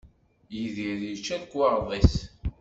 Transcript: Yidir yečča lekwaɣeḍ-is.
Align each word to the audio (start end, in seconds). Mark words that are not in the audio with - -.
Yidir 0.53 0.99
yečča 1.07 1.35
lekwaɣeḍ-is. 1.41 2.13